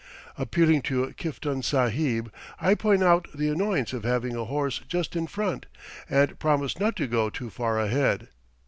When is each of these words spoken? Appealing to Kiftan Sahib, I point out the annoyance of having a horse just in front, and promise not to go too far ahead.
Appealing 0.35 0.81
to 0.89 1.13
Kiftan 1.13 1.61
Sahib, 1.61 2.33
I 2.59 2.73
point 2.73 3.03
out 3.03 3.27
the 3.35 3.49
annoyance 3.49 3.93
of 3.93 4.03
having 4.03 4.35
a 4.35 4.45
horse 4.45 4.79
just 4.87 5.15
in 5.15 5.27
front, 5.27 5.67
and 6.09 6.39
promise 6.39 6.79
not 6.79 6.95
to 6.95 7.05
go 7.05 7.29
too 7.29 7.51
far 7.51 7.79
ahead. 7.79 8.29